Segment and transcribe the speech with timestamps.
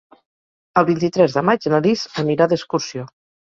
[0.81, 3.09] El vint-i-tres de maig na Lis anirà d'excursió.